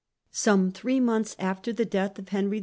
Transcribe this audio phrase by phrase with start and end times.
[0.31, 2.59] Some three months after the death of Henry VI.